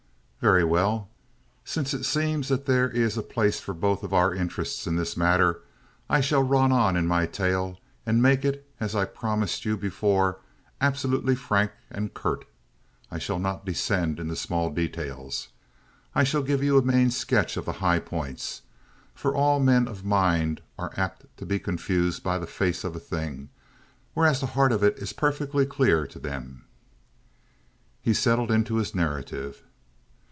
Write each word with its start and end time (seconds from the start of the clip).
"Very 0.43 0.63
well. 0.63 1.07
Since 1.63 1.93
it 1.93 2.03
seems 2.03 2.47
that 2.47 2.65
there 2.65 2.89
is 2.89 3.15
a 3.15 3.21
place 3.21 3.59
for 3.59 3.75
both 3.75 4.03
our 4.11 4.33
interests 4.33 4.87
in 4.87 4.95
this 4.95 5.15
matter, 5.15 5.61
I 6.09 6.19
shall 6.19 6.41
run 6.41 6.71
on 6.71 6.95
in 6.97 7.05
my 7.05 7.27
tale 7.27 7.77
and 8.07 8.23
make 8.23 8.43
it, 8.43 8.67
as 8.79 8.95
I 8.95 9.05
promised 9.05 9.65
you 9.65 9.77
before, 9.77 10.39
absolutely 10.81 11.35
frank 11.35 11.69
and 11.91 12.11
curt. 12.15 12.45
I 13.11 13.19
shall 13.19 13.37
not 13.37 13.67
descend 13.67 14.19
into 14.19 14.35
small 14.35 14.71
details. 14.71 15.49
I 16.15 16.23
shall 16.23 16.41
give 16.41 16.63
you 16.63 16.75
a 16.75 16.81
main 16.81 17.11
sketch 17.11 17.55
of 17.55 17.65
the 17.65 17.73
high 17.73 17.99
points; 17.99 18.63
for 19.13 19.35
all 19.35 19.59
men 19.59 19.87
of 19.87 20.03
mind 20.03 20.63
are 20.75 20.91
apt 20.97 21.25
to 21.37 21.45
be 21.45 21.59
confused 21.59 22.23
by 22.23 22.39
the 22.39 22.47
face 22.47 22.83
of 22.83 22.95
a 22.95 22.99
thing, 22.99 23.49
whereas 24.15 24.39
the 24.39 24.47
heart 24.57 24.71
of 24.71 24.81
it 24.83 24.97
is 24.97 25.13
perfectly 25.13 25.67
clear 25.67 26.07
to 26.07 26.17
them." 26.17 26.63
He 28.01 28.15
settled 28.15 28.49
into 28.49 28.77
his 28.77 28.95
narrative. 28.95 29.63